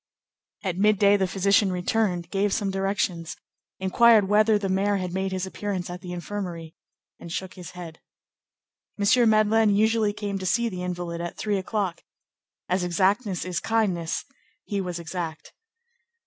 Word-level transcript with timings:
At 0.63 0.79
midday 0.79 1.15
the 1.15 1.27
physician 1.27 1.71
returned, 1.71 2.31
gave 2.31 2.51
some 2.53 2.71
directions, 2.71 3.37
inquired 3.77 4.27
whether 4.27 4.57
the 4.57 4.67
mayor 4.67 4.95
had 4.95 5.13
made 5.13 5.31
his 5.31 5.45
appearance 5.45 5.91
at 5.91 6.01
the 6.01 6.11
infirmary, 6.11 6.73
and 7.19 7.31
shook 7.31 7.53
his 7.53 7.73
head. 7.77 7.99
M. 8.99 9.29
Madeleine 9.29 9.75
usually 9.75 10.11
came 10.11 10.39
to 10.39 10.45
see 10.47 10.69
the 10.69 10.81
invalid 10.81 11.21
at 11.21 11.37
three 11.37 11.59
o'clock. 11.59 12.01
As 12.67 12.83
exactness 12.83 13.45
is 13.45 13.59
kindness, 13.59 14.25
he 14.63 14.81
was 14.81 14.97
exact. 14.97 15.53